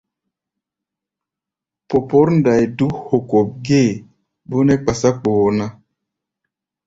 Popǒr 1.87 2.27
ndai 2.37 2.63
dúk 2.77 2.95
hokop 3.09 3.49
gée, 3.65 3.89
bó 4.47 4.57
nɛ́ 4.67 4.77
kpásá 4.83 5.09
kpoo 5.21 5.47
ná. 5.57 5.65